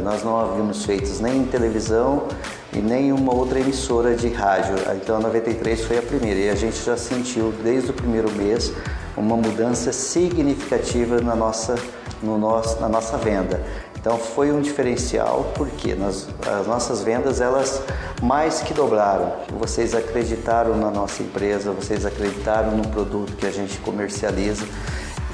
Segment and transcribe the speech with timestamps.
[0.00, 2.28] Nós não havíamos feito nem em televisão
[2.72, 4.74] e nem uma outra emissora de rádio.
[4.96, 8.72] Então a 93 foi a primeira e a gente já sentiu desde o primeiro mês
[9.16, 11.74] uma mudança significativa na nossa,
[12.22, 13.60] no nosso, na nossa venda.
[14.00, 17.82] Então foi um diferencial porque as nossas vendas elas
[18.22, 19.32] mais que dobraram.
[19.58, 24.64] Vocês acreditaram na nossa empresa, vocês acreditaram no produto que a gente comercializa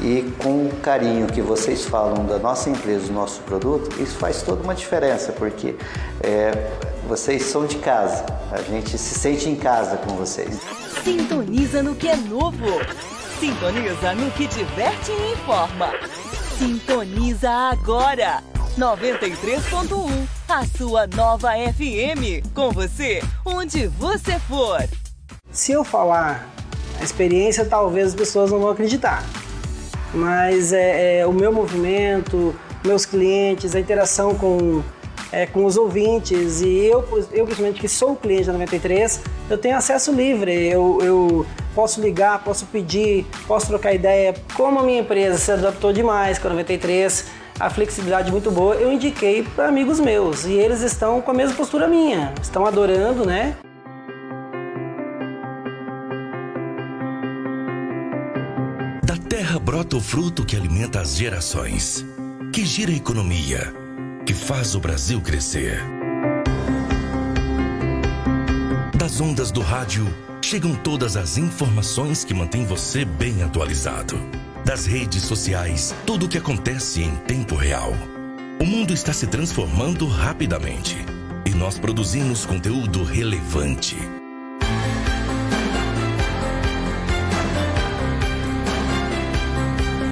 [0.00, 4.42] e com o carinho que vocês falam da nossa empresa, do nosso produto, isso faz
[4.42, 5.76] toda uma diferença porque
[6.20, 6.70] é,
[7.06, 10.60] vocês são de casa, a gente se sente em casa com vocês.
[11.02, 12.80] Sintoniza no que é novo.
[13.38, 15.90] Sintoniza no que diverte e informa.
[16.58, 18.42] Sintoniza agora.
[18.78, 22.42] 93.1, a sua nova FM.
[22.54, 24.82] Com você, onde você for.
[25.50, 26.48] Se eu falar
[26.98, 29.22] a experiência, talvez as pessoas não vão acreditar.
[30.14, 34.82] Mas é, é o meu movimento, meus clientes, a interação com
[35.34, 39.20] é, com os ouvintes e eu, eu principalmente que sou cliente da 93,
[39.50, 44.32] eu tenho acesso livre, eu, eu posso ligar, posso pedir, posso trocar ideia.
[44.54, 47.26] Como a minha empresa se adaptou demais com a 93,
[47.58, 51.56] a flexibilidade muito boa, eu indiquei para amigos meus e eles estão com a mesma
[51.56, 53.56] postura minha, estão adorando, né?
[59.74, 62.06] Brota o fruto que alimenta as gerações,
[62.52, 63.74] que gira a economia
[64.24, 65.82] que faz o Brasil crescer.
[68.96, 70.06] Das ondas do rádio
[70.40, 74.16] chegam todas as informações que mantêm você bem atualizado.
[74.64, 77.94] Das redes sociais, tudo o que acontece em tempo real.
[78.60, 81.04] O mundo está se transformando rapidamente
[81.44, 83.96] e nós produzimos conteúdo relevante.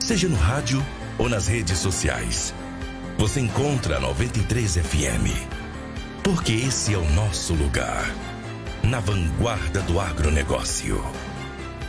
[0.02, 0.84] Seja no rádio
[1.16, 2.52] ou nas redes sociais
[3.16, 5.30] você encontra a 93 FM.
[6.24, 8.12] Porque esse é o nosso lugar.
[8.82, 11.00] Na vanguarda do agronegócio.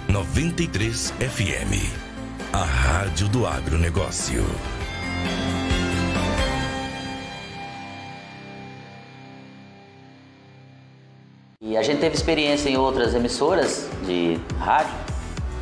[0.08, 1.92] 93 FM.
[2.54, 4.46] A rádio do agronegócio.
[11.60, 14.94] E a gente teve experiência em outras emissoras de rádio,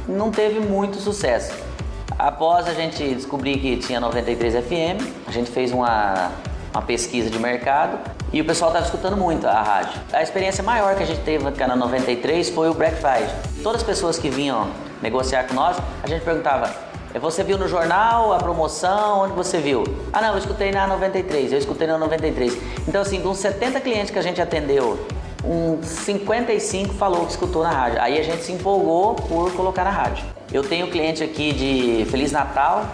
[0.05, 1.70] não teve muito sucesso.
[2.17, 6.31] Após a gente descobrir que tinha 93 FM, a gente fez uma,
[6.73, 7.97] uma pesquisa de mercado
[8.31, 9.99] e o pessoal estava escutando muito a rádio.
[10.13, 13.29] A experiência maior que a gente teve na 93 foi o Black Friday.
[13.63, 14.67] Todas as pessoas que vinham
[15.01, 16.71] negociar com nós, a gente perguntava:
[17.13, 19.21] é, você viu no jornal a promoção?
[19.21, 19.83] Onde você viu?
[20.13, 22.57] Ah, não, eu escutei na 93, eu escutei na 93.
[22.87, 25.05] Então, assim, uns 70 clientes que a gente atendeu,
[25.43, 28.01] um 55 falou que escutou na rádio.
[28.01, 30.40] Aí a gente se empolgou por colocar na rádio.
[30.53, 32.85] Eu tenho cliente aqui de Feliz Natal,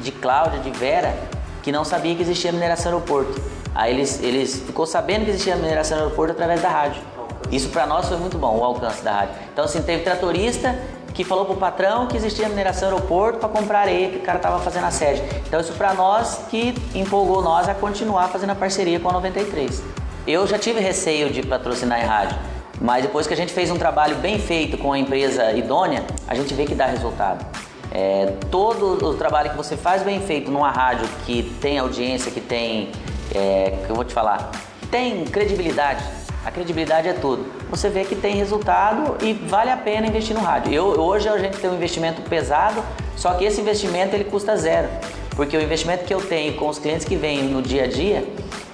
[0.00, 1.14] de Cláudia, de Vera,
[1.62, 3.38] que não sabia que existia mineração no aeroporto.
[3.74, 7.02] Aí eles, eles ficou sabendo que existia mineração no aeroporto através da rádio.
[7.50, 9.34] Isso para nós foi muito bom, o alcance da rádio.
[9.52, 10.74] Então assim, teve tratorista
[11.12, 14.38] que falou pro patrão que existia mineração no aeroporto para comprar areia que o cara
[14.38, 15.22] estava fazendo a sede.
[15.46, 19.82] Então isso para nós que empolgou nós a continuar fazendo a parceria com a 93.
[20.26, 22.38] Eu já tive receio de patrocinar em rádio,
[22.82, 26.34] mas depois que a gente fez um trabalho bem feito com a empresa idônea, a
[26.34, 27.46] gente vê que dá resultado.
[27.92, 32.40] É, todo o trabalho que você faz bem feito numa rádio que tem audiência, que
[32.40, 32.90] tem,
[33.32, 34.50] é, que eu vou te falar,
[34.90, 36.02] tem credibilidade.
[36.44, 37.46] A credibilidade é tudo.
[37.70, 40.72] Você vê que tem resultado e vale a pena investir no rádio.
[40.72, 42.82] Eu, hoje a gente tem um investimento pesado,
[43.16, 44.88] só que esse investimento ele custa zero,
[45.36, 48.26] porque o investimento que eu tenho com os clientes que vêm no dia a dia,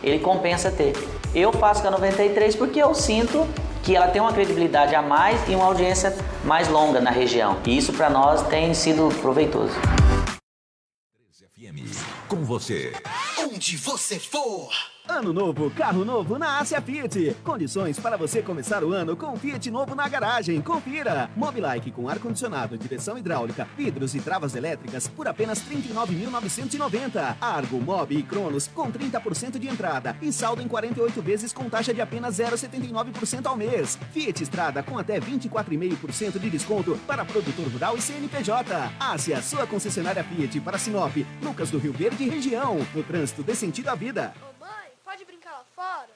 [0.02, 0.94] ele compensa ter.
[1.34, 3.46] Eu faço com a 93 porque eu sinto
[3.88, 6.14] que ela tem uma credibilidade a mais e uma audiência
[6.44, 7.58] mais longa na região.
[7.64, 9.73] E isso para nós tem sido proveitoso.
[12.29, 12.93] Com você.
[13.38, 14.69] Onde você for.
[15.10, 17.34] Ano novo, carro novo na Ásia Fiat.
[17.43, 20.60] Condições para você começar o ano com Fiat novo na garagem.
[20.60, 21.31] Confira.
[21.34, 27.37] Mobilike com ar-condicionado, direção hidráulica, vidros e travas elétricas por apenas R$ 39.990.
[27.40, 31.94] Argo, Mob e Cronos com 30% de entrada e saldo em 48 vezes com taxa
[31.94, 33.99] de apenas 0,79% ao mês.
[34.12, 38.93] Fiat Estrada com até 24,5% de desconto para produtor rural e CNPJ.
[39.00, 42.87] Ásia, sua concessionária Fiat para Sinop, Lucas do Rio Verde e região.
[42.94, 44.34] No trânsito dê sentido à vida.
[45.78, 46.10] Fora?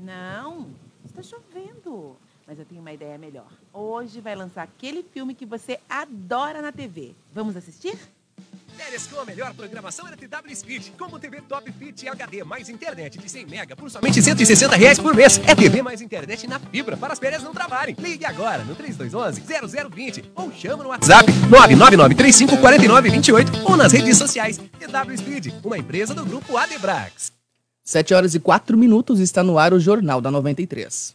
[0.00, 0.66] Não,
[1.06, 2.16] está chovendo.
[2.44, 3.46] Mas eu tenho uma ideia melhor.
[3.72, 7.14] Hoje vai lançar aquele filme que você adora na TV.
[7.32, 7.96] Vamos assistir?
[8.76, 10.88] Férias com a melhor programação é TW Speed.
[10.98, 15.14] Como TV Top Fit HD mais internet de 100 mega por somente 160 reais por
[15.14, 15.38] mês.
[15.46, 17.94] É TV mais internet na fibra para as férias não travarem.
[18.00, 24.58] Ligue agora no 3211-0020 ou chama no WhatsApp 999-354928 ou nas redes sociais.
[24.58, 27.41] TW Speed, uma empresa do grupo Adebrax.
[27.92, 31.14] 7 horas e 4 minutos está no ar o Jornal da 93.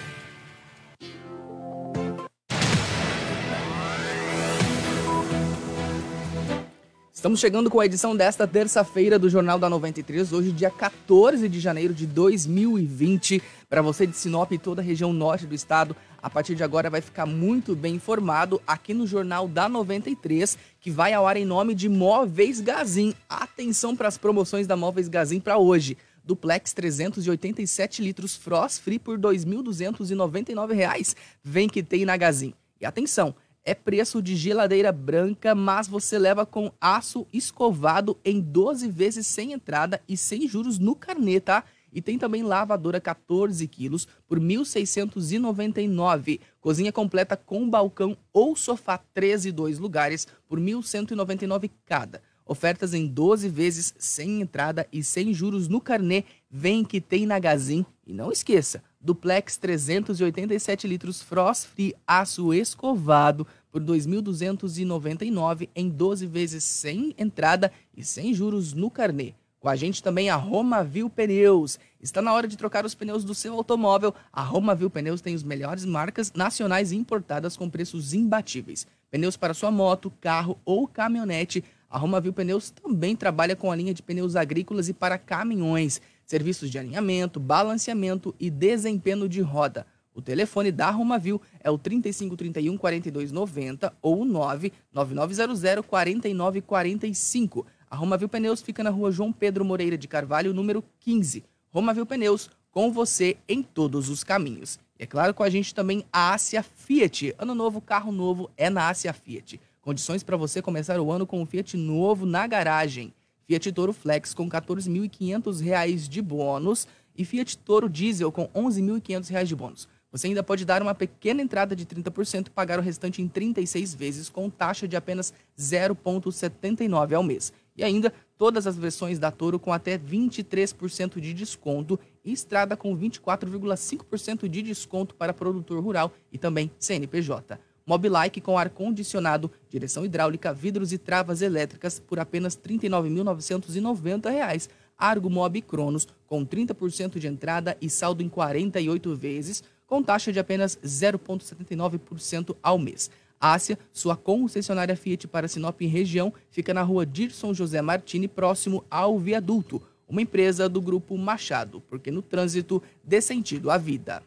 [7.21, 11.59] Estamos chegando com a edição desta terça-feira do Jornal da 93, hoje, dia 14 de
[11.59, 13.43] janeiro de 2020.
[13.69, 16.89] Para você de Sinop e toda a região norte do estado, a partir de agora
[16.89, 21.45] vai ficar muito bem informado aqui no Jornal da 93, que vai ao ar em
[21.45, 23.13] nome de Móveis Gazin.
[23.29, 25.99] Atenção para as promoções da Móveis Gazin para hoje.
[26.25, 31.15] Duplex 387 litros Frost Free por R$ 2.299.
[31.43, 32.55] Vem que tem na Gazin.
[32.79, 33.35] E atenção!
[33.63, 39.53] É preço de geladeira branca, mas você leva com aço escovado em 12 vezes sem
[39.53, 41.63] entrada e sem juros no carnê, tá?
[41.93, 46.39] E tem também lavadora 14 quilos por 1.699.
[46.59, 52.21] Cozinha completa com balcão ou sofá 13 e 2 lugares por 1.199 cada.
[52.45, 56.23] Ofertas em 12 vezes sem entrada e sem juros no carnê.
[56.49, 57.85] Vem que tem na Gazin.
[58.05, 66.63] E não esqueça, Duplex 387 litros Frost Free aço escovado por 2.299 em 12 vezes
[66.63, 69.33] sem entrada e sem juros no carnê.
[69.59, 71.79] Com a gente também a Romavil Pneus.
[72.01, 74.13] Está na hora de trocar os pneus do seu automóvel.
[74.33, 78.87] A Romavil Pneus tem as melhores marcas nacionais importadas com preços imbatíveis.
[79.11, 81.63] Pneus para sua moto, carro ou caminhonete.
[81.87, 86.01] A Romavil Pneus também trabalha com a linha de pneus agrícolas e para caminhões
[86.31, 89.85] serviços de alinhamento, balanceamento e desempenho de roda.
[90.13, 97.65] O telefone da Romavil é o 3531 4290 ou o 99900 4945.
[97.89, 101.43] A Romavil Pneus fica na rua João Pedro Moreira de Carvalho, número 15.
[101.69, 104.79] Romavil Pneus, com você em todos os caminhos.
[104.97, 107.35] E é claro, com a gente também a Ásia Fiat.
[107.37, 109.59] Ano novo, carro novo é na Ásia Fiat.
[109.81, 113.13] Condições para você começar o ano com um Fiat novo na garagem.
[113.51, 119.43] Fiat Toro Flex com R$ 14.500 de bônus e Fiat Toro Diesel com R$ 11.500
[119.43, 119.89] de bônus.
[120.09, 123.93] Você ainda pode dar uma pequena entrada de 30% e pagar o restante em 36
[123.93, 127.51] vezes com taxa de apenas 0,79 ao mês.
[127.75, 132.97] E ainda todas as versões da Toro com até 23% de desconto e estrada com
[132.97, 137.59] 24,5% de desconto para produtor rural e também CNPJ.
[137.91, 144.69] Mobilike com ar-condicionado, direção hidráulica, vidros e travas elétricas por apenas R$ 39.990.
[144.97, 150.39] Argo Mob Cronos com 30% de entrada e saldo em 48 vezes, com taxa de
[150.39, 153.11] apenas 0,79% ao mês.
[153.37, 158.85] Ásia, sua concessionária Fiat para Sinop e região, fica na rua Dirson José Martini, próximo
[158.89, 164.23] ao viaduto, uma empresa do grupo Machado, porque no trânsito dê sentido à vida.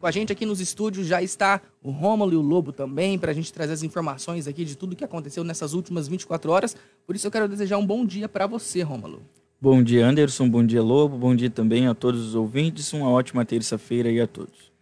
[0.00, 3.32] Com a gente aqui nos estúdios já está o Rômulo e o Lobo também, para
[3.32, 6.74] a gente trazer as informações aqui de tudo que aconteceu nessas últimas 24 horas.
[7.06, 9.20] Por isso eu quero desejar um bom dia para você, Rômulo.
[9.60, 10.48] Bom dia, Anderson.
[10.48, 11.18] Bom dia, Lobo.
[11.18, 12.90] Bom dia também a todos os ouvintes.
[12.94, 14.72] Uma ótima terça-feira aí a todos.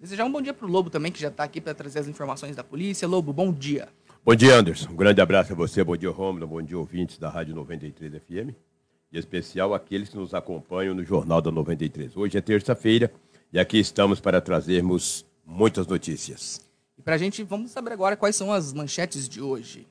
[0.00, 2.08] Desejar um bom dia para o Lobo também, que já está aqui para trazer as
[2.08, 3.06] informações da polícia.
[3.06, 3.88] Lobo, bom dia.
[4.24, 4.88] Bom dia, Anderson.
[4.90, 5.84] Um grande abraço a você.
[5.84, 6.46] Bom dia, Rômulo.
[6.46, 8.54] Bom dia, ouvintes da Rádio 93 FM.
[9.12, 12.16] Em especial aqueles que nos acompanham no Jornal da 93.
[12.16, 13.12] Hoje é terça-feira
[13.54, 16.60] e aqui estamos para trazermos muitas notícias.
[16.98, 19.86] E para a gente, vamos saber agora quais são as manchetes de hoje.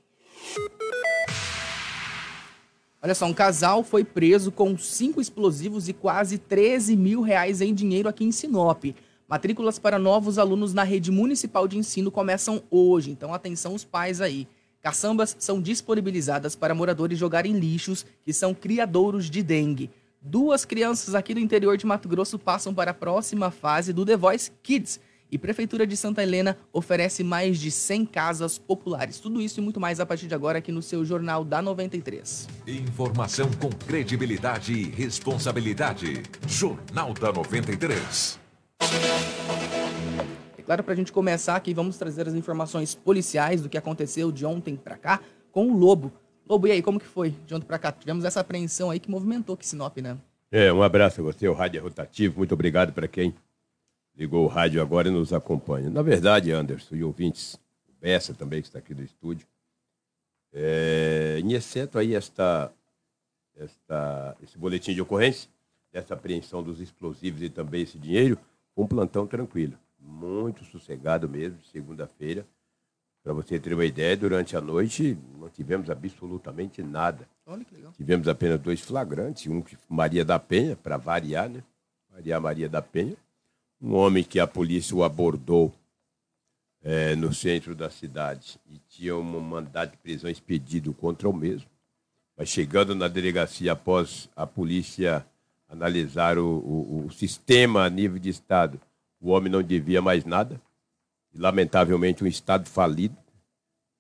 [3.02, 7.74] Olha só, um casal foi preso com cinco explosivos e quase 13 mil reais em
[7.74, 8.84] dinheiro aqui em Sinop.
[9.30, 14.20] Matrículas para novos alunos na rede municipal de ensino começam hoje, então atenção os pais
[14.20, 14.46] aí.
[14.82, 19.90] Caçambas são disponibilizadas para moradores jogarem lixos que são criadouros de dengue.
[20.26, 24.16] Duas crianças aqui do interior de Mato Grosso passam para a próxima fase do The
[24.16, 24.98] Voice Kids.
[25.30, 29.20] E Prefeitura de Santa Helena oferece mais de 100 casas populares.
[29.20, 32.48] Tudo isso e muito mais a partir de agora aqui no seu Jornal da 93.
[32.66, 36.24] Informação com credibilidade e responsabilidade.
[36.48, 38.40] Jornal da 93.
[40.58, 44.32] É claro, para a gente começar aqui, vamos trazer as informações policiais do que aconteceu
[44.32, 45.20] de ontem para cá
[45.52, 46.14] com o Lobo.
[46.48, 47.32] Lobo, e aí, como que foi?
[47.46, 50.18] De pra cá, tivemos essa apreensão aí que movimentou que Sinop, né?
[50.52, 52.38] É, um abraço a você, o Rádio é Rotativo.
[52.38, 53.34] Muito obrigado para quem
[54.16, 55.90] ligou o rádio agora e nos acompanha.
[55.90, 57.60] Na verdade, Anderson e ouvintes,
[58.00, 59.48] Bessa também, que está aqui do estúdio,
[60.52, 62.72] é, em exceto aí esta,
[63.56, 65.50] esta, esse boletim de ocorrência,
[65.92, 68.38] essa apreensão dos explosivos e também esse dinheiro,
[68.76, 72.46] um plantão tranquilo, muito sossegado mesmo, segunda-feira.
[73.24, 77.28] Para você ter uma ideia, durante a noite não tivemos absolutamente nada.
[77.46, 77.94] Olha que legal.
[77.94, 81.64] Tivemos apenas dois flagrantes, um que Maria da Penha, para variar, né?
[82.12, 83.16] Maria Maria da Penha.
[83.82, 85.74] Um homem que a polícia o abordou
[86.82, 91.68] é, no centro da cidade e tinha um mandado de prisão expedido contra o mesmo.
[92.38, 95.26] Mas chegando na delegacia após a polícia
[95.70, 98.80] analisar o, o, o sistema a nível de Estado,
[99.20, 100.60] o homem não devia mais nada.
[101.34, 103.18] E, lamentavelmente, um Estado falido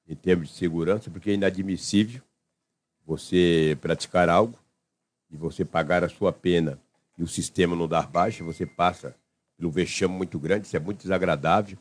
[0.07, 2.21] em termos de segurança, porque é inadmissível
[3.05, 4.57] você praticar algo
[5.29, 6.79] e você pagar a sua pena
[7.17, 9.15] e o sistema não dar baixa, você passa
[9.57, 11.77] pelo vexame muito grande, isso é muito desagradável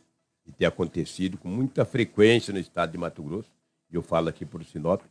[0.47, 3.51] e tem acontecido com muita frequência no estado de Mato Grosso,
[3.91, 5.03] e eu falo aqui por Sinop,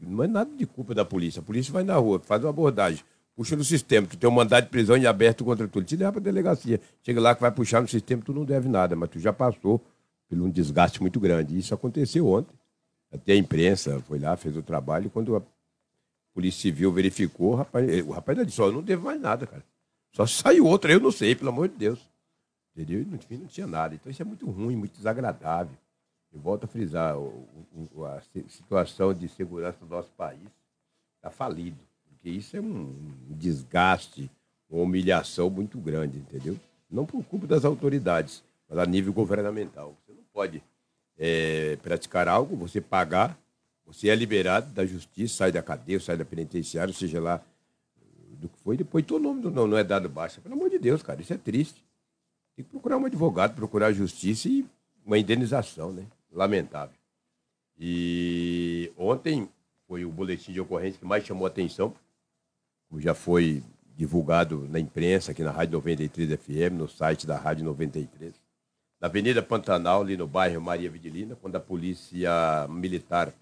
[0.00, 3.04] não é nada de culpa da polícia, a polícia vai na rua, faz uma abordagem,
[3.34, 6.12] puxa no sistema, tu tem um mandado de prisão em aberto contra tu, te leva
[6.12, 9.18] para delegacia, chega lá que vai puxar no sistema, tu não deve nada, mas tu
[9.18, 9.80] já passou
[10.28, 12.54] por um desgaste muito grande, isso aconteceu ontem,
[13.12, 15.42] até a imprensa foi lá, fez o trabalho, quando a
[16.32, 19.62] Polícia Civil verificou, o rapaz, o rapaz disse, ó, eu não devo mais nada, cara.
[20.12, 22.00] Só saiu outra, eu não sei, pelo amor de Deus.
[22.74, 23.02] Entendeu?
[23.02, 23.94] E no fim não tinha nada.
[23.94, 25.76] Então isso é muito ruim, muito desagradável.
[26.32, 27.46] Eu volto a frisar, o,
[27.94, 30.40] o, a situação de segurança do nosso país
[31.16, 31.78] está falido.
[32.24, 32.90] Porque isso é um
[33.28, 34.30] desgaste,
[34.70, 36.58] uma humilhação muito grande, entendeu?
[36.90, 39.94] Não por culpa das autoridades, mas a nível governamental.
[40.06, 40.62] Você não pode
[41.18, 43.38] é, praticar algo, você pagar,
[43.84, 47.42] você é liberado da justiça, sai da cadeia, sai da penitenciária, seja lá
[48.38, 50.40] do que foi, depois teu nome não, não é dado baixa.
[50.40, 51.84] Pelo amor de Deus, cara, isso é triste.
[52.56, 54.64] Tem que procurar um advogado, procurar justiça e
[55.04, 56.06] uma indenização, né?
[56.32, 56.96] Lamentável.
[57.78, 59.46] E ontem
[59.86, 61.94] foi o boletim de ocorrência que mais chamou a atenção,
[63.00, 63.62] já foi
[63.96, 68.34] divulgado na imprensa, aqui na Rádio 93 FM, no site da Rádio 93.
[69.00, 73.32] Na Avenida Pantanal, ali no bairro Maria Vidilina, quando a polícia militar,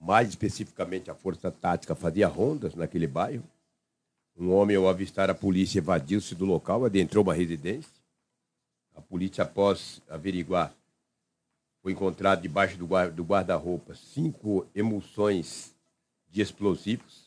[0.00, 3.44] mais especificamente a Força Tática, fazia rondas naquele bairro,
[4.36, 7.92] um homem, ao avistar a polícia, evadiu-se do local, adentrou uma residência.
[8.96, 10.74] A polícia, após averiguar,
[11.82, 15.74] foi encontrado debaixo do guarda-roupa cinco emulsões
[16.30, 17.21] de explosivos.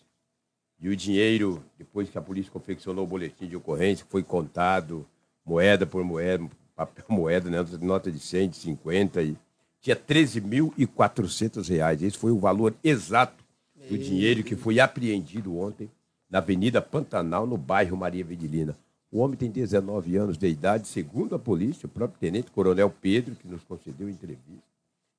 [0.80, 5.06] E o dinheiro, depois que a polícia confeccionou o boletim de ocorrência, foi contado
[5.46, 9.38] moeda por moeda, papel moeda, né, nota de 100, de 50, e
[9.82, 12.02] tinha 13.400 reais.
[12.02, 13.44] Esse foi o valor exato
[13.90, 15.90] do dinheiro que foi apreendido ontem
[16.30, 18.76] na Avenida Pantanal, no bairro Maria Vidilina.
[19.12, 23.36] O homem tem 19 anos de idade, segundo a polícia, o próprio tenente coronel Pedro,
[23.36, 24.64] que nos concedeu entrevista,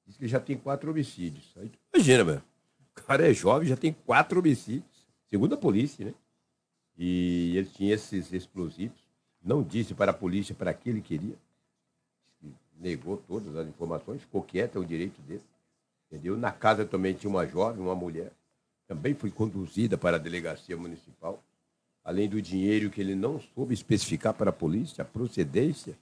[0.06, 1.54] disse que já tem quatro homicídios.
[1.56, 4.95] Aí, imagina, meu, o cara é jovem, já tem quatro homicídios,
[5.28, 6.14] segundo a polícia, né?
[6.98, 8.98] E ele tinha esses explosivos,
[9.42, 11.34] não disse para a polícia para que ele queria,
[12.78, 15.42] negou todas as informações, ficou quieto, é o direito dele,
[16.10, 16.36] entendeu?
[16.36, 18.32] Na casa também tinha uma jovem, uma mulher,
[18.86, 21.42] também foi conduzida para a delegacia municipal,
[22.04, 25.96] além do dinheiro que ele não soube especificar para a polícia, a procedência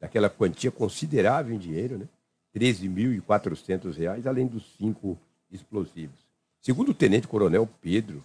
[0.00, 2.08] daquela quantia considerável em dinheiro, né?
[2.52, 5.16] R$ 13.400, além dos cinco
[5.52, 6.18] explosivos.
[6.60, 8.24] Segundo o tenente-coronel Pedro,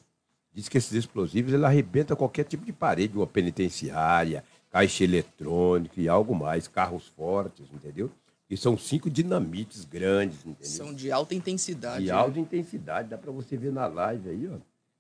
[0.55, 6.07] diz que esses explosivos ele arrebenta qualquer tipo de parede, uma penitenciária, caixa eletrônica e
[6.07, 8.09] algo mais, carros fortes, entendeu?
[8.50, 10.65] E são cinco dinamites grandes, entendeu?
[10.65, 12.03] São de alta intensidade.
[12.03, 12.13] De né?
[12.13, 14.57] alta intensidade, dá para você ver na live aí, ó.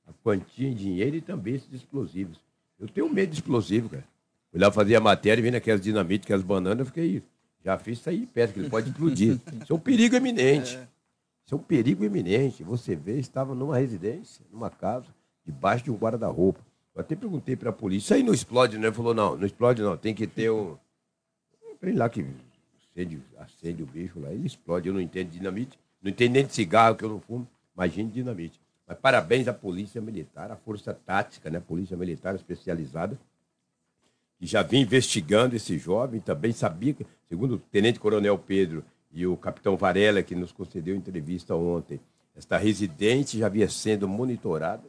[0.07, 2.39] A quantia em dinheiro e também esses explosivos.
[2.79, 4.03] Eu tenho medo de explosivo, cara.
[4.51, 7.23] Fui lá fazer a matéria, vendo aquelas dinamites, aquelas bananas, eu fiquei.
[7.63, 9.39] Já fiz sair perto, que ele pode explodir.
[9.63, 10.75] Isso é um perigo eminente.
[10.75, 10.87] É.
[11.45, 12.63] Isso é um perigo eminente.
[12.63, 15.07] Você vê, estava numa residência, numa casa,
[15.45, 16.59] debaixo de um guarda-roupa.
[16.93, 18.87] Eu até perguntei para a polícia, isso aí não explode, né?
[18.87, 20.77] Ele falou, não, não explode não, tem que ter um...
[21.79, 22.25] Sei lá que
[22.95, 24.87] acende, acende o bicho lá, ele explode.
[24.87, 28.59] Eu não entendo dinamite, não entendo nem de cigarro que eu não fumo, imagine dinamite.
[28.87, 31.59] Mas parabéns à Polícia Militar, à Força Tática, né?
[31.59, 33.19] Polícia Militar especializada,
[34.39, 39.25] que já vinha investigando esse jovem, também sabia, que, segundo o Tenente Coronel Pedro e
[39.27, 41.99] o Capitão Varela, que nos concedeu entrevista ontem,
[42.35, 44.83] esta residente já havia sendo monitorada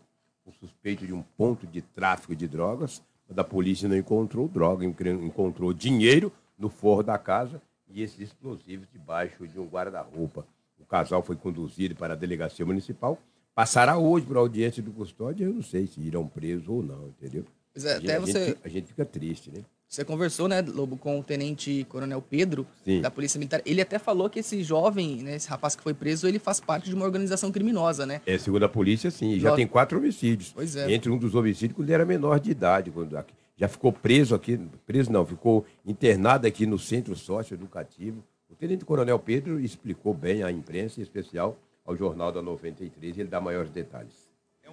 [0.46, 4.84] com suspeito de um ponto de tráfico de drogas, mas a polícia não encontrou droga,
[4.86, 7.60] encontrou dinheiro no forro da casa
[7.90, 10.46] e esses explosivos debaixo de um guarda-roupa.
[10.78, 13.18] O casal foi conduzido para a delegacia municipal
[13.54, 17.42] Passará hoje por audiência do custódio, eu não sei se irão presos ou não, entendeu?
[17.72, 19.64] Pois é, a até a gente você- a gente fica triste, né?
[19.88, 23.00] Você conversou, né, Lobo, com o Tenente Coronel Pedro, Sim.
[23.00, 23.62] da Polícia Militar.
[23.64, 26.88] Ele até falou que esse jovem, né, esse rapaz que foi preso, ele faz parte
[26.88, 28.20] de uma organização criminosa, né?
[28.26, 29.34] É, segundo a polícia, sim.
[29.36, 29.64] Já Jovem.
[29.64, 30.52] tem quatro homicídios.
[30.52, 30.92] Pois é.
[30.92, 32.90] Entre um dos homicídios, quando ele era menor de idade.
[32.90, 33.16] Quando,
[33.56, 38.24] já ficou preso aqui, preso não, ficou internado aqui no Centro Socioeducativo.
[38.50, 43.20] O Tenente Coronel Pedro explicou bem à imprensa, em especial ao Jornal da 93, e
[43.20, 44.25] ele dá maiores detalhes.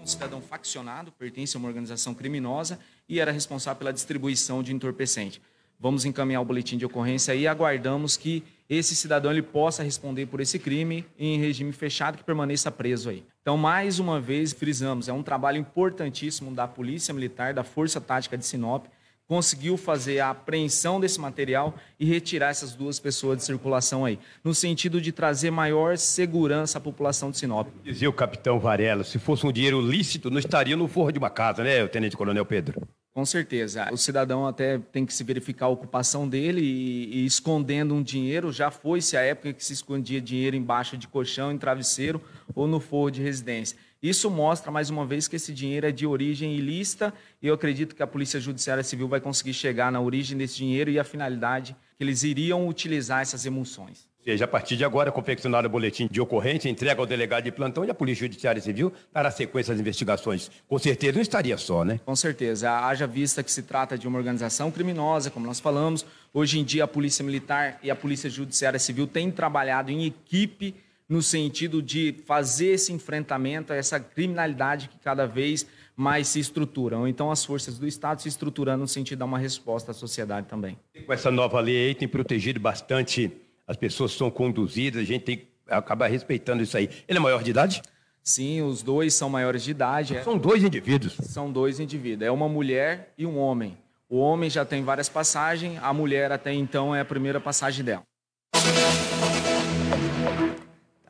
[0.03, 5.41] Um cidadão faccionado, pertence a uma organização criminosa e era responsável pela distribuição de entorpecente.
[5.79, 10.41] Vamos encaminhar o boletim de ocorrência e aguardamos que esse cidadão ele possa responder por
[10.41, 13.23] esse crime em regime fechado que permaneça preso aí.
[13.41, 18.37] Então, mais uma vez, frisamos, é um trabalho importantíssimo da Polícia Militar, da Força Tática
[18.37, 18.87] de Sinop,
[19.27, 24.53] conseguiu fazer a apreensão desse material e retirar essas duas pessoas de circulação aí, no
[24.53, 27.67] sentido de trazer maior segurança à população de Sinop.
[27.83, 31.29] Dizia o capitão Varela, se fosse um dinheiro lícito, não estaria no forro de uma
[31.29, 32.87] casa, né, Tenente Coronel Pedro?
[33.13, 33.89] Com certeza.
[33.91, 38.51] O cidadão até tem que se verificar a ocupação dele e, e escondendo um dinheiro.
[38.51, 42.19] Já foi-se a época que se escondia dinheiro embaixo de colchão, em travesseiro
[42.55, 43.77] ou no forro de residência.
[44.03, 47.95] Isso mostra, mais uma vez, que esse dinheiro é de origem ilícita e eu acredito
[47.95, 51.73] que a Polícia Judiciária Civil vai conseguir chegar na origem desse dinheiro e a finalidade
[51.97, 54.05] que eles iriam utilizar essas emulsões.
[54.19, 57.51] Ou seja, a partir de agora, confeccionado o boletim de ocorrência, entrega ao delegado de
[57.53, 60.51] plantão e a Polícia Judiciária Civil dará sequência às investigações.
[60.67, 62.01] Com certeza não estaria só, né?
[62.05, 62.71] Com certeza.
[62.71, 66.05] Haja vista que se trata de uma organização criminosa, como nós falamos.
[66.33, 70.75] Hoje em dia, a Polícia Militar e a Polícia Judiciária Civil têm trabalhado em equipe
[71.13, 75.63] no sentido de fazer esse enfrentamento a essa criminalidade que cada vez
[75.95, 76.97] mais se estrutura.
[76.97, 79.93] Ou então, as forças do Estado se estruturando no sentido de dar uma resposta à
[79.93, 80.75] sociedade também.
[81.05, 83.31] Com essa nova lei aí, tem protegido bastante
[83.67, 86.89] as pessoas que são conduzidas, a gente tem que acabar respeitando isso aí.
[87.07, 87.83] Ele é maior de idade?
[88.23, 90.19] Sim, os dois são maiores de idade.
[90.23, 91.13] São dois indivíduos?
[91.13, 92.27] São dois indivíduos.
[92.27, 93.77] É uma mulher e um homem.
[94.09, 98.01] O homem já tem várias passagens, a mulher até então é a primeira passagem dela.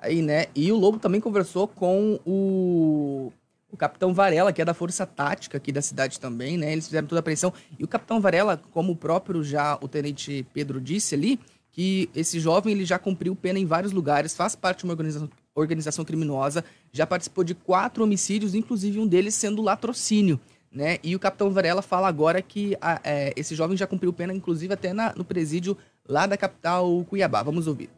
[0.04, 0.48] Aí, né?
[0.54, 3.32] E o Lobo também conversou com o,
[3.72, 6.74] o Capitão Varela, que é da Força Tática aqui da cidade também, né?
[6.74, 7.54] Eles fizeram toda a apreensão.
[7.80, 11.40] E o Capitão Varela, como o próprio já o Tenente Pedro disse ali,
[11.72, 15.30] que esse jovem ele já cumpriu pena em vários lugares, faz parte de uma organização,
[15.56, 20.38] organização criminosa, já participou de quatro homicídios, inclusive um deles sendo latrocínio.
[20.70, 20.98] Né?
[21.02, 24.74] E o Capitão Varela fala agora que a- é, esse jovem já cumpriu pena, inclusive
[24.74, 27.42] até na- no presídio lá da capital Cuiabá.
[27.42, 27.90] Vamos ouvir.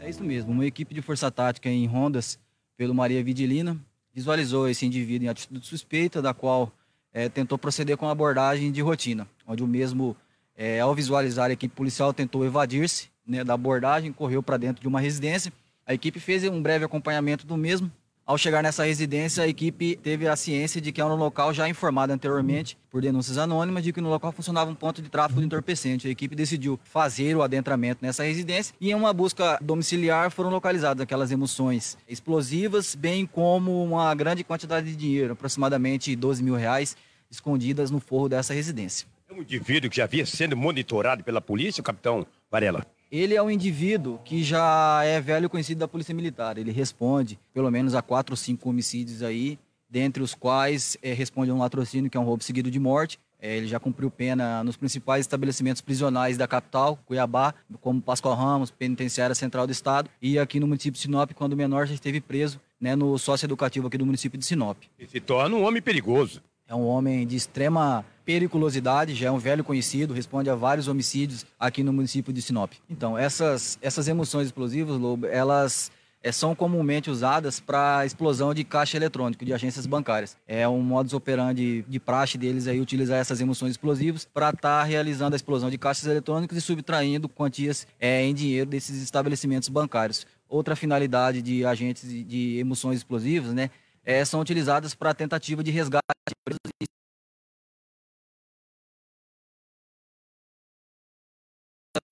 [0.00, 0.52] É isso mesmo.
[0.52, 2.38] Uma equipe de força tática em Rondas,
[2.76, 3.76] pelo Maria Vidilina,
[4.14, 6.72] visualizou esse indivíduo em atitude suspeita, da qual
[7.12, 10.16] eh, tentou proceder com abordagem de rotina, onde o mesmo,
[10.56, 14.88] eh, ao visualizar a equipe policial, tentou evadir-se né, da abordagem, correu para dentro de
[14.88, 15.52] uma residência.
[15.84, 17.90] A equipe fez um breve acompanhamento do mesmo.
[18.28, 21.66] Ao chegar nessa residência, a equipe teve a ciência de que era um local já
[21.66, 25.46] informado anteriormente por denúncias anônimas de que no local funcionava um ponto de tráfico de
[25.46, 26.06] entorpecente.
[26.06, 31.00] A equipe decidiu fazer o adentramento nessa residência e em uma busca domiciliar foram localizadas
[31.00, 36.98] aquelas emoções explosivas, bem como uma grande quantidade de dinheiro, aproximadamente 12 mil reais,
[37.30, 39.08] escondidas no forro dessa residência.
[39.26, 42.84] É um indivíduo que já havia sendo monitorado pela polícia, capitão Varela?
[43.10, 46.58] Ele é um indivíduo que já é velho conhecido da Polícia Militar.
[46.58, 51.50] Ele responde pelo menos a quatro ou cinco homicídios aí, dentre os quais eh, responde
[51.50, 53.18] a um latrocínio, que é um roubo seguido de morte.
[53.40, 58.70] Eh, ele já cumpriu pena nos principais estabelecimentos prisionais da capital, Cuiabá, como Pascoal Ramos,
[58.70, 62.60] Penitenciária Central do Estado, e aqui no município de Sinop, quando menor já esteve preso
[62.78, 64.76] né, no sócio educativo aqui do município de Sinop.
[64.98, 66.42] E se torna um homem perigoso.
[66.68, 71.46] É um homem de extrema periculosidade, já é um velho conhecido, responde a vários homicídios
[71.58, 72.72] aqui no município de Sinop.
[72.90, 75.90] Então, essas, essas emoções explosivas, Lobo, elas
[76.22, 80.36] eh, são comumente usadas para explosão de caixa eletrônico de agências bancárias.
[80.46, 85.32] É um modus operandi de praxe deles aí utilizar essas emoções explosivas para estar realizando
[85.32, 90.26] a explosão de caixas eletrônicos e subtraindo quantias eh, em dinheiro desses estabelecimentos bancários.
[90.46, 93.70] Outra finalidade de agentes de emoções explosivas, né,
[94.08, 96.02] eh, são utilizadas para tentativa de resgate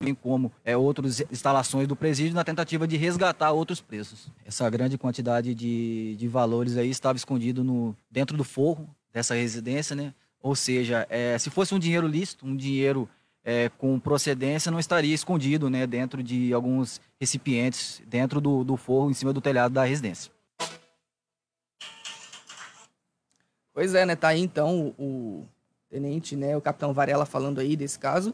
[0.02, 4.28] bem como é, outras instalações do presídio na tentativa de resgatar outros presos.
[4.44, 9.96] Essa grande quantidade de, de valores aí estava escondido no, dentro do forro dessa residência,
[9.96, 10.12] né?
[10.42, 13.08] Ou seja, é, se fosse um dinheiro lícito, um dinheiro
[13.42, 19.10] é, com procedência, não estaria escondido né, dentro de alguns recipientes, dentro do, do forro,
[19.10, 20.35] em cima do telhado da residência.
[23.76, 24.16] Pois é, né?
[24.16, 25.48] Tá aí então o, o
[25.90, 26.56] tenente, né?
[26.56, 28.32] O capitão Varela falando aí desse caso.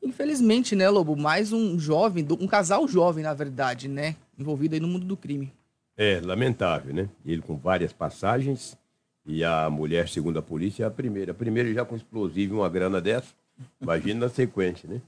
[0.00, 1.16] Infelizmente, né, Lobo?
[1.16, 4.14] Mais um jovem, um casal jovem, na verdade, né?
[4.38, 5.52] Envolvido aí no mundo do crime.
[5.96, 7.08] É, lamentável, né?
[7.26, 8.78] Ele com várias passagens
[9.26, 11.32] e a mulher, segundo a polícia, é a primeira.
[11.32, 13.34] A primeira já com explosivo e uma grana dessa.
[13.80, 15.02] Imagina na sequência, né?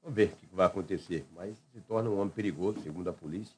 [0.00, 1.26] Vamos ver o que vai acontecer.
[1.34, 3.56] Mas se torna um homem perigoso, segundo a polícia.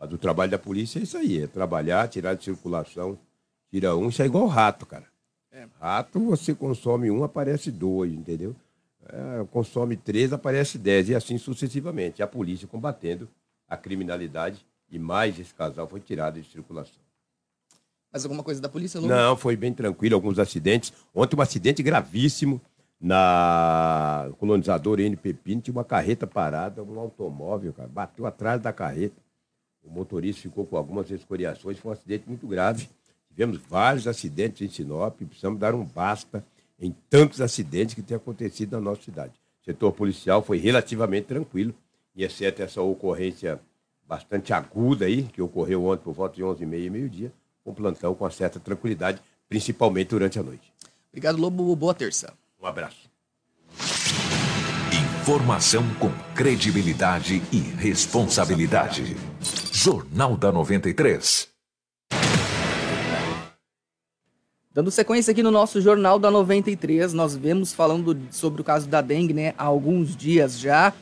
[0.00, 3.18] Mas o trabalho da polícia é isso aí: é trabalhar, tirar de circulação,
[3.70, 4.08] tira um.
[4.08, 5.06] Isso é igual rato, cara.
[5.52, 5.66] É.
[5.80, 8.54] Rato, você consome um, aparece dois, entendeu?
[9.08, 12.22] É, consome três, aparece dez, e assim sucessivamente.
[12.22, 13.28] A polícia combatendo
[13.68, 17.00] a criminalidade e mais esse casal foi tirado de circulação.
[18.12, 19.06] Mais alguma coisa da polícia, Lu?
[19.06, 20.92] Não, foi bem tranquilo, alguns acidentes.
[21.14, 22.60] Ontem um acidente gravíssimo
[23.00, 29.16] na colonizadora N Pepino, tinha uma carreta parada, um automóvel, cara, bateu atrás da carreta.
[29.84, 32.88] O motorista ficou com algumas escoriações, foi um acidente muito grave.
[33.36, 36.42] Tivemos vários acidentes em Sinop, precisamos dar um basta
[36.80, 39.34] em tantos acidentes que têm acontecido na nossa cidade.
[39.60, 41.74] O setor policial foi relativamente tranquilo,
[42.14, 43.60] e exceto essa ocorrência
[44.08, 47.32] bastante aguda aí, que ocorreu ontem por volta de 11h30 e meio-dia,
[47.66, 49.20] um plantão com uma certa tranquilidade,
[49.50, 50.72] principalmente durante a noite.
[51.10, 51.76] Obrigado, Lobo.
[51.76, 52.32] Boa terça.
[52.58, 53.10] Um abraço.
[55.20, 59.14] Informação com credibilidade e responsabilidade.
[59.72, 61.55] Jornal da 93.
[64.76, 69.00] Dando sequência aqui no nosso Jornal da 93, nós vemos falando sobre o caso da
[69.00, 70.92] dengue, né, há alguns dias já.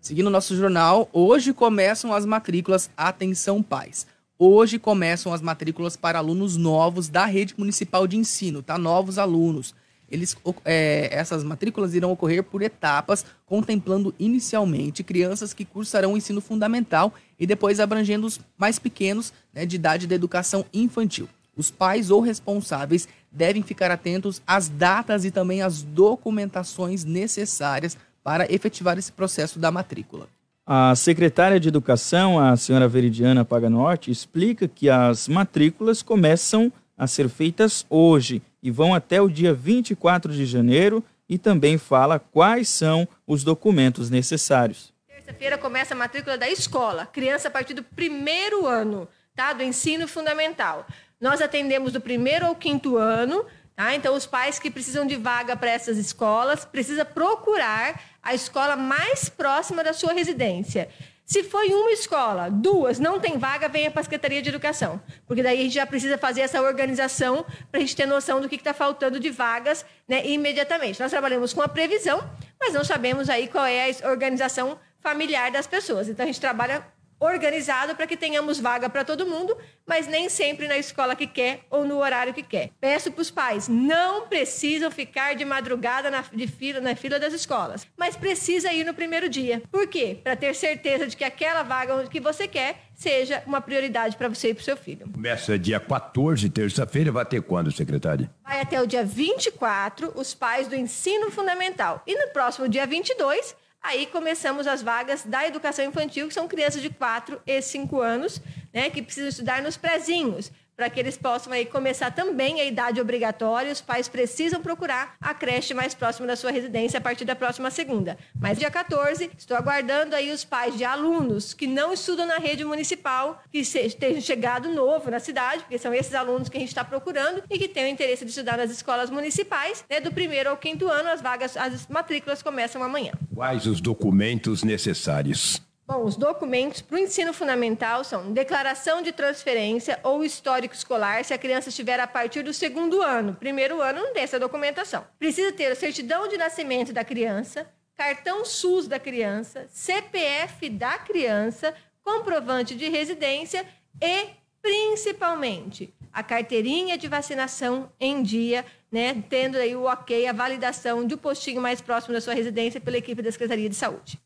[0.00, 4.06] Seguindo o nosso jornal, hoje começam as matrículas Atenção Pais.
[4.44, 8.76] Hoje começam as matrículas para alunos novos da rede municipal de ensino, tá?
[8.76, 9.72] Novos alunos.
[10.10, 16.40] Eles, é, essas matrículas irão ocorrer por etapas, contemplando inicialmente crianças que cursarão o ensino
[16.40, 21.28] fundamental e depois abrangendo os mais pequenos né, de idade da educação infantil.
[21.56, 28.52] Os pais ou responsáveis devem ficar atentos às datas e também às documentações necessárias para
[28.52, 30.26] efetivar esse processo da matrícula.
[30.64, 37.28] A secretária de Educação, a senhora Veridiana Paganorte, explica que as matrículas começam a ser
[37.28, 43.08] feitas hoje e vão até o dia 24 de janeiro e também fala quais são
[43.26, 44.92] os documentos necessários.
[45.08, 49.52] Terça-feira começa a matrícula da escola, criança a partir do primeiro ano, tá?
[49.52, 50.86] Do ensino fundamental.
[51.20, 53.44] Nós atendemos do primeiro ao quinto ano,
[53.82, 53.94] tá?
[53.94, 59.28] Então os pais que precisam de vaga para essas escolas precisa procurar a escola mais
[59.28, 60.88] próxima da sua residência.
[61.24, 65.00] Se foi uma escola, duas, não tem vaga, venha para a Secretaria de Educação.
[65.26, 68.48] Porque daí a gente já precisa fazer essa organização para a gente ter noção do
[68.48, 71.00] que está faltando de vagas né, imediatamente.
[71.00, 72.22] Nós trabalhamos com a previsão,
[72.60, 76.08] mas não sabemos aí qual é a organização familiar das pessoas.
[76.08, 76.84] Então a gente trabalha
[77.22, 79.56] organizado para que tenhamos vaga para todo mundo,
[79.86, 82.70] mas nem sempre na escola que quer ou no horário que quer.
[82.80, 87.32] Peço para os pais, não precisam ficar de madrugada na, de fila, na fila das
[87.32, 89.62] escolas, mas precisa ir no primeiro dia.
[89.70, 90.18] Por quê?
[90.22, 94.50] Para ter certeza de que aquela vaga que você quer seja uma prioridade para você
[94.50, 95.08] e para o seu filho.
[95.10, 98.30] Começa dia 14, terça-feira, vai ter quando, secretária?
[98.44, 102.02] Vai até o dia 24, os pais do ensino fundamental.
[102.06, 106.80] E no próximo dia 22, Aí começamos as vagas da educação infantil, que são crianças
[106.80, 108.40] de 4 e 5 anos,
[108.72, 113.00] né, que precisam estudar nos prezinhos para que eles possam aí começar também a idade
[113.00, 113.72] obrigatória.
[113.72, 117.70] Os pais precisam procurar a creche mais próxima da sua residência a partir da próxima
[117.70, 118.18] segunda.
[118.38, 122.64] Mas dia 14, estou aguardando aí os pais de alunos que não estudam na rede
[122.64, 126.84] municipal, que estejam chegado novo na cidade, porque são esses alunos que a gente está
[126.84, 129.84] procurando e que têm o interesse de estudar nas escolas municipais.
[129.88, 133.12] Né, do primeiro ao quinto ano, as vagas, as matrículas começam amanhã.
[133.34, 135.60] Quais os documentos necessários?
[135.92, 141.34] Bom, os documentos para o ensino fundamental são declaração de transferência ou histórico escolar se
[141.34, 143.34] a criança estiver a partir do segundo ano.
[143.34, 145.04] Primeiro ano não tem essa documentação.
[145.18, 151.74] Precisa ter a certidão de nascimento da criança, cartão SUS da criança, CPF da criança,
[152.02, 153.66] comprovante de residência
[154.00, 154.28] e,
[154.62, 161.08] principalmente, a carteirinha de vacinação em dia, né, tendo aí o ok, a validação um
[161.18, 164.21] postinho mais próximo da sua residência pela equipe da Secretaria de Saúde.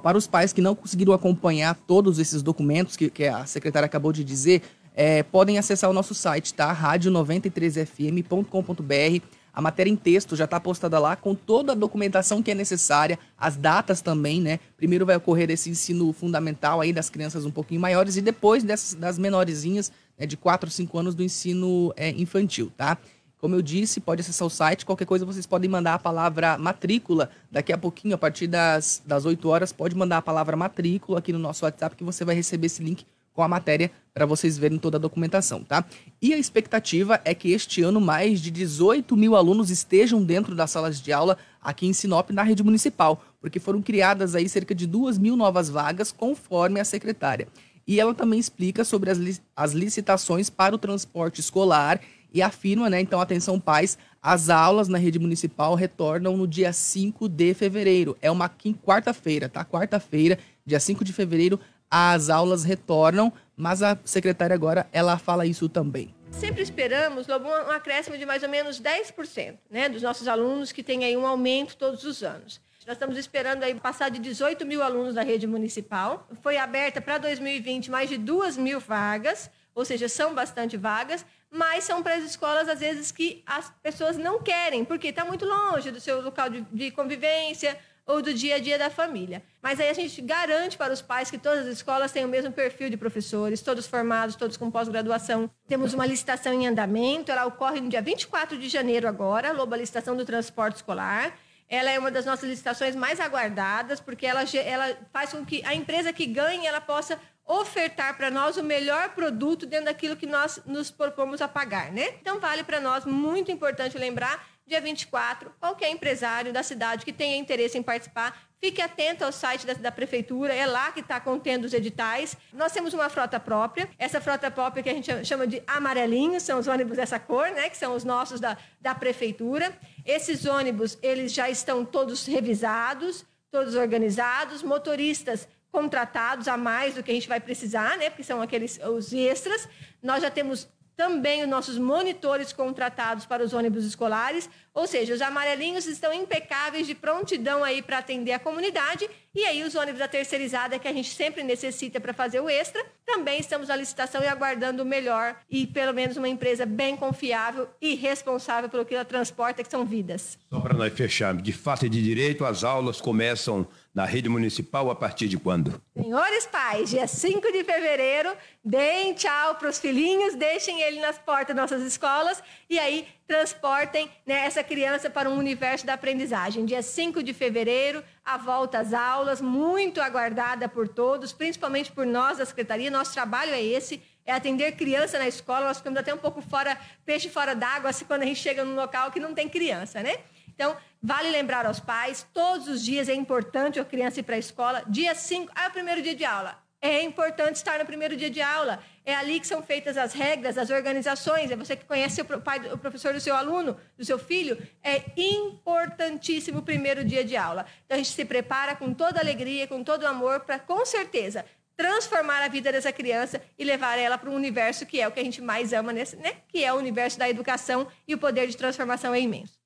[0.00, 4.12] Para os pais que não conseguiram acompanhar todos esses documentos que, que a secretária acabou
[4.12, 4.62] de dizer,
[4.94, 6.74] é, podem acessar o nosso site, tá?
[6.74, 9.26] rádio93fm.com.br.
[9.52, 13.18] A matéria em texto já está postada lá com toda a documentação que é necessária,
[13.38, 14.58] as datas também, né?
[14.76, 18.94] Primeiro vai ocorrer esse ensino fundamental aí das crianças um pouquinho maiores e depois dessas,
[18.94, 22.98] das menorzinhas, né, de 4 ou 5 anos do ensino é, infantil, tá?
[23.44, 24.86] Como eu disse, pode acessar o site.
[24.86, 27.28] Qualquer coisa vocês podem mandar a palavra matrícula.
[27.52, 31.30] Daqui a pouquinho, a partir das, das 8 horas, pode mandar a palavra matrícula aqui
[31.30, 33.04] no nosso WhatsApp que você vai receber esse link
[33.34, 35.84] com a matéria para vocês verem toda a documentação, tá?
[36.22, 40.70] E a expectativa é que este ano mais de 18 mil alunos estejam dentro das
[40.70, 44.86] salas de aula aqui em Sinop, na rede municipal, porque foram criadas aí cerca de
[44.86, 47.46] 2 mil novas vagas, conforme a secretária.
[47.86, 52.00] E ela também explica sobre as, li as licitações para o transporte escolar
[52.34, 57.28] e afirma, né, então, atenção pais, as aulas na rede municipal retornam no dia 5
[57.28, 58.16] de fevereiro.
[58.20, 58.50] É uma
[58.84, 59.64] quarta-feira, tá?
[59.64, 65.68] Quarta-feira, dia 5 de fevereiro, as aulas retornam, mas a secretária agora, ela fala isso
[65.68, 66.12] também.
[66.32, 71.04] Sempre esperamos, um acréscimo de mais ou menos 10%, né, dos nossos alunos que tem
[71.04, 72.60] aí um aumento todos os anos.
[72.84, 76.28] Nós estamos esperando aí passar de 18 mil alunos da rede municipal.
[76.42, 81.84] Foi aberta para 2020 mais de 2 mil vagas, ou seja, são bastante vagas mas
[81.84, 85.92] são para as escolas, às vezes, que as pessoas não querem, porque está muito longe
[85.92, 89.40] do seu local de, de, convivência ou do dia a dia da família.
[89.62, 92.50] Mas aí a gente garante para os pais que todas as escolas têm o mesmo
[92.50, 95.48] perfil de professores, todos formados, todos com pós-graduação.
[95.68, 99.78] Temos uma licitação em andamento, ela ocorre no dia 24 de janeiro agora, Lobo, a
[99.78, 101.38] licitação do transporte escolar.
[101.68, 105.72] Ela é uma das nossas licitações mais aguardadas, porque ela, ela faz com que a
[105.72, 110.60] empresa que ganhe ela possa ofertar para nós o melhor produto dentro daquilo que nós
[110.64, 112.14] nos propomos a pagar, né?
[112.20, 117.36] Então vale para nós muito importante lembrar dia 24, qualquer empresário da cidade que tenha
[117.36, 121.66] interesse em participar, fique atento ao site da, da prefeitura, é lá que está contendo
[121.66, 122.34] os editais.
[122.50, 126.58] Nós temos uma frota própria, essa frota própria que a gente chama de amarelinhos, são
[126.58, 129.76] os ônibus dessa cor, né, que são os nossos da, da prefeitura.
[130.02, 137.10] Esses ônibus, eles já estão todos revisados, todos organizados, motoristas contratados a mais do que
[137.10, 138.08] a gente vai precisar, né?
[138.08, 139.68] Porque são aqueles os extras.
[140.00, 145.20] Nós já temos também os nossos monitores contratados para os ônibus escolares, ou seja, os
[145.20, 150.06] amarelinhos estão impecáveis de prontidão aí para atender a comunidade, e aí os ônibus da
[150.06, 154.28] terceirizada que a gente sempre necessita para fazer o extra, também estamos na licitação e
[154.28, 159.04] aguardando o melhor e pelo menos uma empresa bem confiável e responsável pelo que ela
[159.04, 160.38] transporta, que são vidas.
[160.48, 164.90] Só para nós fecharmos, de fato e de direito, as aulas começam na rede municipal
[164.90, 165.80] a partir de quando?
[165.96, 171.54] Senhores pais, dia 5 de fevereiro, deem tchau para os filhinhos, deixem ele nas portas
[171.54, 176.66] das nossas escolas e aí transportem né, essa criança para um universo da aprendizagem.
[176.66, 182.38] Dia 5 de fevereiro, a volta às aulas, muito aguardada por todos, principalmente por nós
[182.38, 182.90] da Secretaria.
[182.90, 185.66] Nosso trabalho é esse, é atender criança na escola.
[185.66, 186.76] Nós ficamos até um pouco fora,
[187.06, 190.16] peixe fora d'água, assim, quando a gente chega num local que não tem criança, né?
[190.54, 194.38] Então, vale lembrar aos pais, todos os dias é importante a criança ir para a
[194.38, 194.82] escola.
[194.88, 196.58] Dia 5, ah, é o primeiro dia de aula.
[196.80, 198.82] É importante estar no primeiro dia de aula.
[199.04, 201.50] É ali que são feitas as regras, as organizações.
[201.50, 204.56] É você que conhece o, pai, o professor do seu aluno, do seu filho.
[204.82, 207.66] É importantíssimo o primeiro dia de aula.
[207.84, 211.44] Então, a gente se prepara com toda alegria, com todo amor, para, com certeza,
[211.76, 215.20] transformar a vida dessa criança e levar ela para um universo que é o que
[215.20, 216.36] a gente mais ama, nesse, né?
[216.48, 219.63] que é o universo da educação e o poder de transformação é imenso.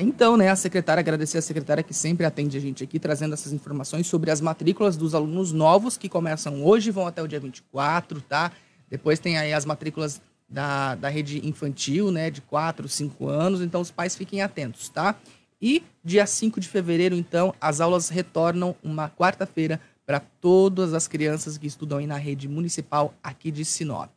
[0.00, 3.52] Então, né, a secretária, agradecer a secretária que sempre atende a gente aqui, trazendo essas
[3.52, 8.20] informações sobre as matrículas dos alunos novos que começam hoje, vão até o dia 24,
[8.22, 8.52] tá?
[8.88, 13.80] Depois tem aí as matrículas da, da rede infantil, né, de 4, 5 anos, então
[13.80, 15.14] os pais fiquem atentos, tá?
[15.60, 21.56] E dia 5 de fevereiro, então, as aulas retornam uma quarta-feira para todas as crianças
[21.56, 24.10] que estudam aí na rede municipal aqui de Sinop.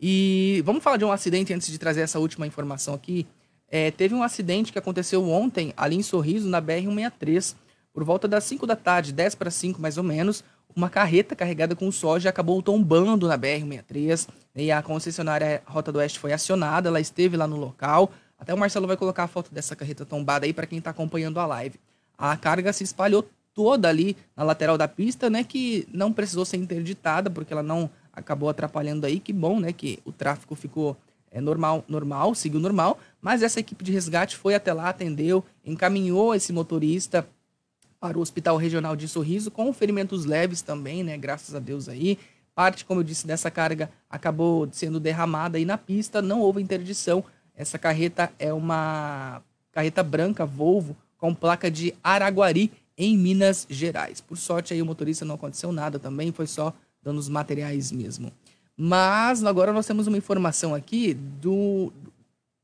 [0.00, 3.26] E vamos falar de um acidente antes de trazer essa última informação aqui.
[3.74, 7.56] É, teve um acidente que aconteceu ontem, ali em Sorriso, na BR-163.
[7.90, 10.44] Por volta das 5 da tarde, 10 para 5 mais ou menos,
[10.76, 14.28] uma carreta carregada com soja acabou tombando na BR-163.
[14.56, 18.12] E a concessionária Rota do Oeste foi acionada, ela esteve lá no local.
[18.38, 21.40] Até o Marcelo vai colocar a foto dessa carreta tombada aí para quem está acompanhando
[21.40, 21.80] a live.
[22.18, 26.58] A carga se espalhou toda ali na lateral da pista, né, que não precisou ser
[26.58, 29.18] interditada porque ela não acabou atrapalhando aí.
[29.18, 30.94] Que bom, né, que o tráfego ficou
[31.32, 36.34] é normal, normal, seguiu normal, mas essa equipe de resgate foi até lá, atendeu, encaminhou
[36.34, 37.26] esse motorista
[37.98, 41.16] para o Hospital Regional de Sorriso com ferimentos leves também, né?
[41.16, 42.18] Graças a Deus aí.
[42.54, 47.24] Parte, como eu disse, dessa carga acabou sendo derramada aí na pista, não houve interdição.
[47.54, 49.40] Essa carreta é uma
[49.70, 54.20] carreta branca Volvo com placa de Araguari em Minas Gerais.
[54.20, 58.30] Por sorte aí o motorista não aconteceu nada também, foi só danos materiais mesmo.
[58.84, 61.92] Mas agora nós temos uma informação aqui do.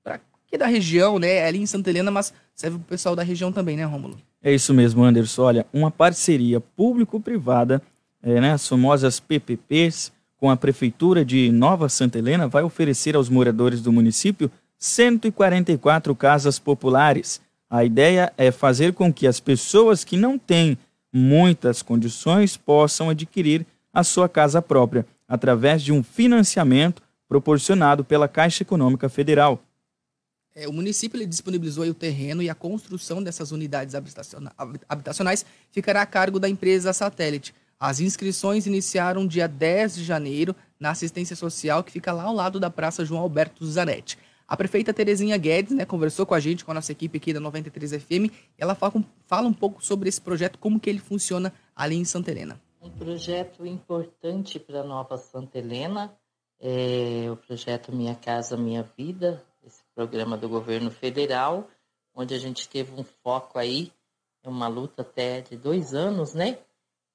[0.03, 1.35] Pra, que é da região, né?
[1.35, 4.17] É ali em Santa Helena, mas serve para o pessoal da região também, né, Rômulo?
[4.43, 5.43] É isso mesmo, Anderson.
[5.43, 7.81] Olha, uma parceria público-privada,
[8.21, 13.29] é, né, as famosas PPPs, com a Prefeitura de Nova Santa Helena, vai oferecer aos
[13.29, 17.41] moradores do município 144 casas populares.
[17.71, 20.77] A ideia é fazer com que as pessoas que não têm
[21.13, 28.62] muitas condições possam adquirir a sua casa própria através de um financiamento proporcionado pela Caixa
[28.62, 29.62] Econômica Federal.
[30.55, 33.95] É, o município disponibilizou o terreno e a construção dessas unidades
[34.88, 37.55] habitacionais ficará a cargo da empresa Satélite.
[37.79, 42.59] As inscrições iniciaram dia 10 de janeiro na assistência social que fica lá ao lado
[42.59, 44.19] da Praça João Alberto Zanetti.
[44.49, 47.38] A prefeita Terezinha Guedes né, conversou com a gente, com a nossa equipe aqui da
[47.38, 51.53] 93 FM, e ela fala, fala um pouco sobre esse projeto, como que ele funciona
[51.77, 56.11] ali em Santa Helena um projeto importante para Nova Santa Helena,
[56.59, 61.68] é o projeto Minha Casa Minha Vida, esse programa do governo federal,
[62.14, 63.92] onde a gente teve um foco aí,
[64.42, 66.59] uma luta até de dois anos, né,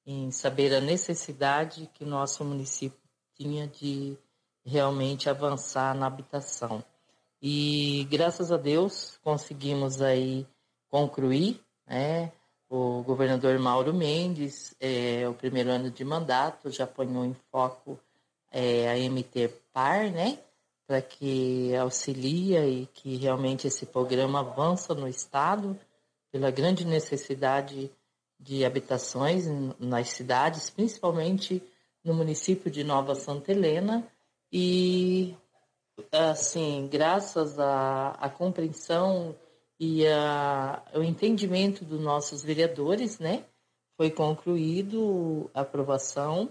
[0.05, 2.99] em saber a necessidade que nosso município
[3.33, 4.15] tinha de
[4.63, 6.83] realmente avançar na habitação.
[7.41, 10.45] E graças a Deus conseguimos aí
[10.88, 12.31] concluir, né,
[12.75, 17.99] o governador Mauro Mendes, é, o primeiro ano de mandato, já ponhou em foco
[18.51, 20.39] é, a MT Par, né?
[20.88, 25.80] Para que auxilia e que realmente esse programa avança no Estado,
[26.32, 27.91] pela grande necessidade
[28.39, 29.45] de habitações
[29.80, 31.61] nas cidades, principalmente
[32.03, 34.03] no município de Nova Santa Helena.
[34.51, 35.38] E,
[36.11, 39.36] assim, graças à, à compreensão
[39.80, 43.43] e a, o entendimento dos nossos vereadores, né?
[43.97, 46.49] Foi concluído a aprovação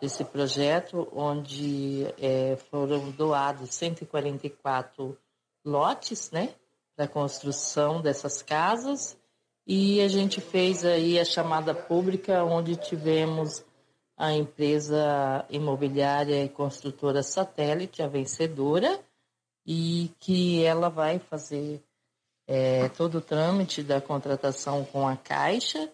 [0.00, 5.16] desse projeto, onde é, foram doados 144
[5.64, 6.54] lotes, né?
[6.96, 9.18] Da construção dessas casas
[9.70, 13.62] e a gente fez aí a chamada pública, onde tivemos
[14.16, 18.98] a empresa imobiliária e construtora Satélite, a vencedora,
[19.66, 21.82] e que ela vai fazer
[22.48, 25.90] é, todo o trâmite da contratação com a Caixa.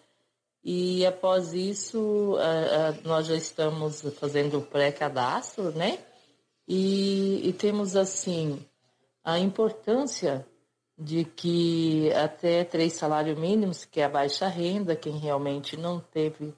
[0.63, 5.99] E após isso, a, a, nós já estamos fazendo o pré-cadastro, né?
[6.67, 8.65] E, e temos, assim,
[9.23, 10.47] a importância
[10.97, 16.53] de que até três salários mínimos, que é a baixa renda, quem realmente não teve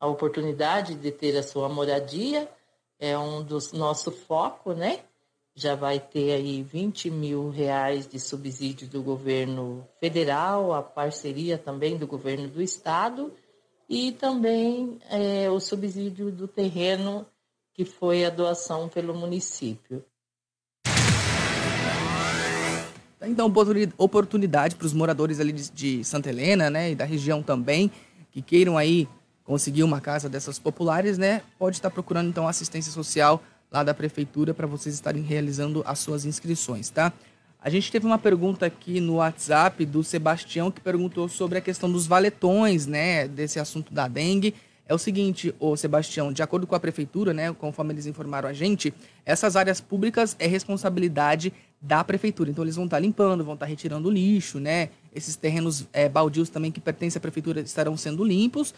[0.00, 2.50] a oportunidade de ter a sua moradia,
[2.98, 5.04] é um dos nosso foco, né?
[5.58, 11.96] Já vai ter aí 20 mil reais de subsídio do governo federal, a parceria também
[11.96, 13.32] do governo do estado
[13.88, 17.26] e também é, o subsídio do terreno
[17.72, 20.04] que foi a doação pelo município.
[23.22, 23.52] Então,
[23.96, 27.90] oportunidade para os moradores ali de, Santa Helena, né, e da região também,
[28.30, 29.08] que queiram aí
[29.42, 34.54] conseguir uma casa dessas populares, né, pode estar procurando então assistência social lá da prefeitura
[34.54, 37.12] para vocês estarem realizando as suas inscrições, tá?
[37.60, 41.90] A gente teve uma pergunta aqui no WhatsApp do Sebastião que perguntou sobre a questão
[41.90, 44.54] dos valetões, né, desse assunto da dengue.
[44.88, 48.52] É o seguinte, o Sebastião, de acordo com a prefeitura, né, conforme eles informaram a
[48.52, 48.94] gente,
[49.24, 52.50] essas áreas públicas é responsabilidade da prefeitura.
[52.50, 54.90] Então eles vão estar limpando, vão estar retirando o lixo, né?
[55.14, 58.72] Esses terrenos é, baldios também que pertencem à prefeitura estarão sendo limpos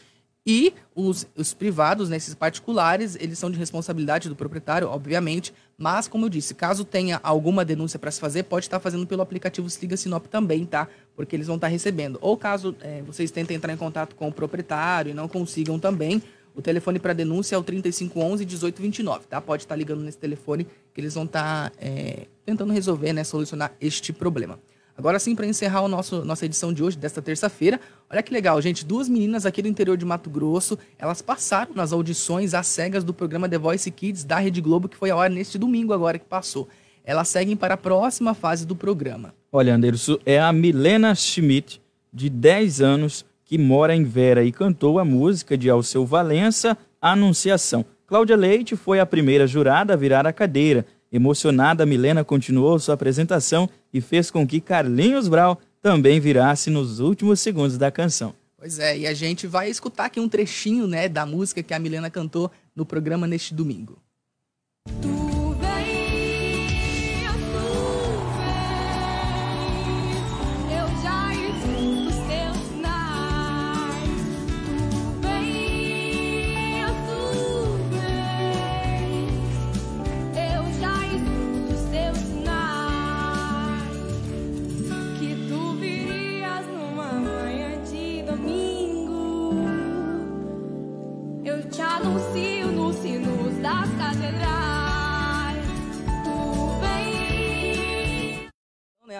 [0.46, 5.52] e os, os privados, né, esses particulares, eles são de responsabilidade do proprietário, obviamente.
[5.76, 9.20] Mas, como eu disse, caso tenha alguma denúncia para se fazer, pode estar fazendo pelo
[9.22, 10.88] aplicativo Liga Sinop também, tá?
[11.14, 12.18] Porque eles vão estar recebendo.
[12.22, 16.22] Ou caso é, vocês tentem entrar em contato com o proprietário e não consigam também,
[16.54, 19.40] o telefone para denúncia é o 3511 1829, tá?
[19.40, 24.12] Pode estar ligando nesse telefone que eles vão estar é, tentando resolver, né, solucionar este
[24.12, 24.58] problema.
[24.98, 27.80] Agora sim, para encerrar nosso, nossa edição de hoje, desta terça-feira,
[28.10, 28.84] olha que legal, gente.
[28.84, 33.14] Duas meninas aqui do interior de Mato Grosso, elas passaram nas audições às cegas do
[33.14, 36.24] programa The Voice Kids da Rede Globo, que foi a hora neste domingo agora que
[36.24, 36.68] passou.
[37.04, 39.32] Elas seguem para a próxima fase do programa.
[39.52, 41.80] Olha, Anderson, é a Milena Schmidt,
[42.12, 47.84] de 10 anos, que mora em Vera e cantou a música de Alceu Valença, Anunciação.
[48.04, 53.68] Cláudia Leite foi a primeira jurada a virar a cadeira Emocionada, Milena continuou sua apresentação
[53.92, 58.34] e fez com que Carlinhos Brau também virasse nos últimos segundos da canção.
[58.56, 61.78] Pois é, e a gente vai escutar aqui um trechinho né, da música que a
[61.78, 63.98] Milena cantou no programa neste domingo.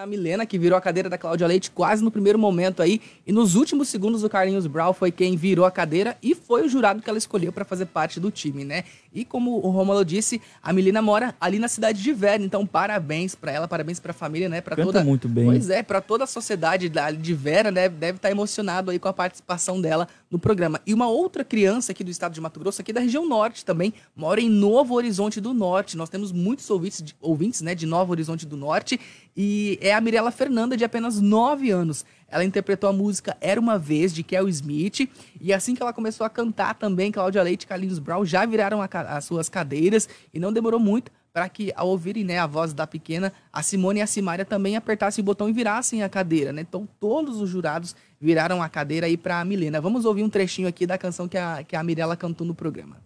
[0.09, 3.01] Tu a Que virou a cadeira da Cláudia Leite quase no primeiro momento aí.
[3.25, 6.69] E nos últimos segundos, o Carlinhos Brown foi quem virou a cadeira e foi o
[6.69, 8.83] jurado que ela escolheu para fazer parte do time, né?
[9.13, 13.33] E como o Romulo disse, a Milena mora ali na cidade de Vera, então parabéns
[13.35, 14.61] para ela, parabéns para a família, né?
[14.61, 15.45] Para toda muito bem.
[15.45, 17.89] Pois é, para toda a sociedade de Vera, né?
[17.89, 20.79] Deve estar tá emocionado aí com a participação dela no programa.
[20.85, 23.93] E uma outra criança aqui do estado de Mato Grosso, aqui da região norte também,
[24.15, 25.97] mora em Novo Horizonte do Norte.
[25.97, 28.99] Nós temos muitos ouvintes, ouvintes né, de Novo Horizonte do Norte
[29.35, 32.05] e é a Mirella Fernanda, de apenas 9 anos.
[32.27, 35.09] Ela interpretou a música Era Uma Vez, de Kel Smith,
[35.41, 38.81] e assim que ela começou a cantar também, Cláudia Leite e Carlinhos Brown já viraram
[38.81, 42.73] a, as suas cadeiras, e não demorou muito para que, ao ouvirem né, a voz
[42.73, 46.51] da pequena, a Simone e a Simária também apertassem o botão e virassem a cadeira,
[46.51, 46.61] né?
[46.61, 49.79] Então todos os jurados viraram a cadeira aí para a Milena.
[49.79, 52.97] Vamos ouvir um trechinho aqui da canção que a, que a Mirella cantou no programa.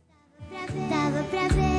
[0.90, 1.73] Dava pra ver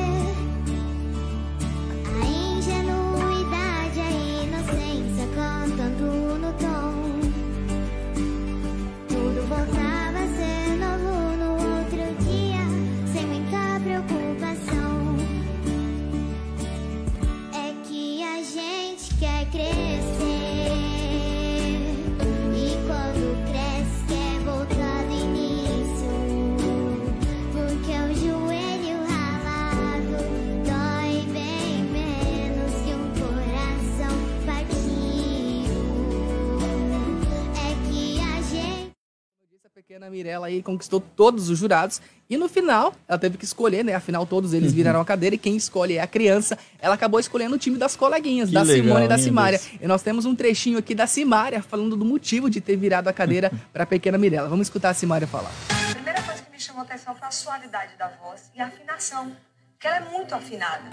[39.95, 42.01] pequena Mirella aí conquistou todos os jurados.
[42.29, 43.93] E no final, ela teve que escolher, né?
[43.93, 44.75] Afinal, todos eles uhum.
[44.75, 46.57] viraram a cadeira e quem escolhe é a criança.
[46.79, 49.61] Ela acabou escolhendo o time das coleguinhas, que da legal, Simone e da Simária.
[49.79, 53.13] E nós temos um trechinho aqui da Simária falando do motivo de ter virado a
[53.13, 54.49] cadeira para a pequena Mirella.
[54.49, 55.51] Vamos escutar a Simária falar.
[55.69, 59.31] A primeira coisa que me chamou atenção foi a suavidade da voz e a afinação,
[59.71, 60.89] porque ela é muito afinada.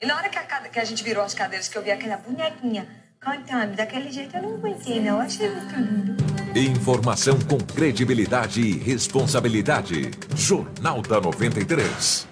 [0.00, 2.18] E na hora que a, que a gente virou as cadeiras, que eu vi aquela
[2.18, 2.86] bonequinha
[3.24, 5.16] cantando daquele jeito, eu não aguentei, não.
[5.16, 6.24] Eu achei muito lindo.
[6.54, 10.10] Informação com credibilidade e responsabilidade.
[10.36, 12.28] Jornal da 93.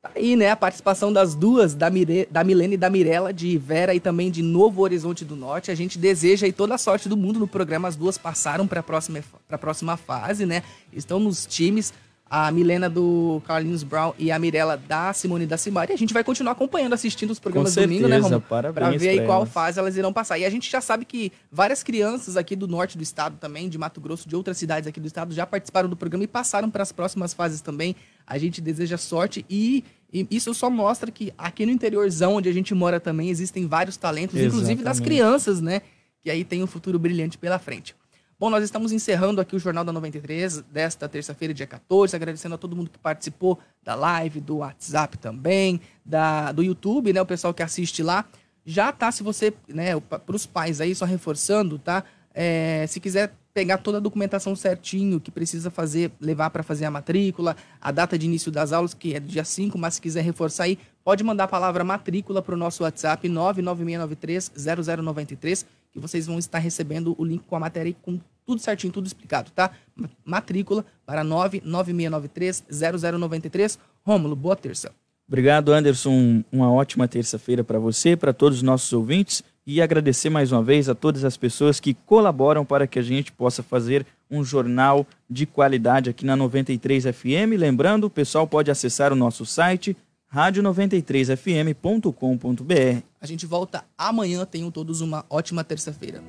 [0.00, 3.56] Tá aí, né, a participação das duas, da, Mire, da Milene e da Mirella, de
[3.56, 5.70] Vera e também de Novo Horizonte do Norte.
[5.70, 7.88] A gente deseja aí toda a sorte do mundo no programa.
[7.88, 10.62] As duas passaram para a próxima, pra próxima fase, né?
[10.92, 11.92] Estão nos times.
[12.30, 15.92] A Milena do Carlinhos Brown e a Mirella da Simone da Simari.
[15.92, 18.46] A gente vai continuar acompanhando, assistindo os programas Com domingo, né, certeza, Romulo?
[18.48, 19.48] parabéns Pra ver aí qual elas.
[19.52, 20.38] fase elas irão passar.
[20.38, 23.78] E a gente já sabe que várias crianças aqui do norte do estado também, de
[23.78, 26.82] Mato Grosso, de outras cidades aqui do estado, já participaram do programa e passaram para
[26.82, 27.96] as próximas fases também.
[28.26, 32.52] A gente deseja sorte e, e isso só mostra que aqui no interiorzão, onde a
[32.52, 35.02] gente mora também, existem vários talentos, inclusive das Exatamente.
[35.04, 35.80] crianças, né?
[36.22, 37.94] Que aí tem um futuro brilhante pela frente.
[38.40, 42.58] Bom, nós estamos encerrando aqui o Jornal da 93 desta terça-feira, dia 14, agradecendo a
[42.58, 47.20] todo mundo que participou da live, do WhatsApp também, da, do YouTube, né?
[47.20, 48.24] O pessoal que assiste lá.
[48.64, 52.04] Já tá, se você, né, para os pais aí, só reforçando, tá?
[52.32, 56.92] É, se quiser pegar toda a documentação certinho que precisa fazer, levar para fazer a
[56.92, 60.62] matrícula, a data de início das aulas, que é dia 5, mas se quiser reforçar
[60.62, 66.58] aí, pode mandar a palavra matrícula para o nosso WhatsApp 99693-0093, que vocês vão estar
[66.58, 69.70] recebendo o link com a matéria e com tudo certinho, tudo explicado, tá?
[69.94, 73.78] Ma- Matrícula para 99693-0093.
[74.04, 74.90] Rômulo, boa terça.
[75.26, 76.42] Obrigado, Anderson.
[76.50, 80.88] Uma ótima terça-feira para você, para todos os nossos ouvintes e agradecer mais uma vez
[80.88, 85.44] a todas as pessoas que colaboram para que a gente possa fazer um jornal de
[85.44, 87.52] qualidade aqui na 93 FM.
[87.58, 89.94] Lembrando, o pessoal pode acessar o nosso site
[90.34, 93.02] radio93fm.com.br.
[93.20, 94.44] A gente volta amanhã.
[94.44, 96.22] Tenham todos uma ótima terça-feira.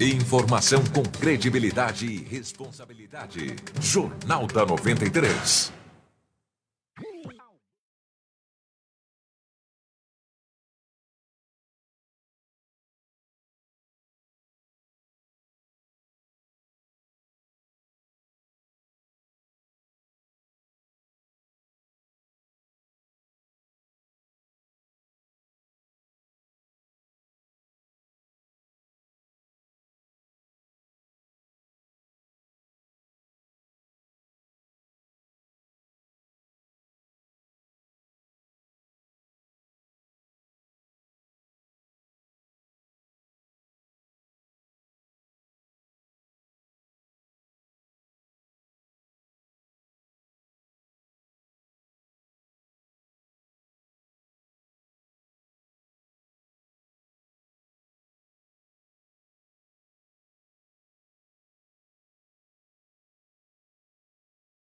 [0.00, 3.56] Informação com credibilidade e responsabilidade.
[3.80, 5.77] Jornal da 93.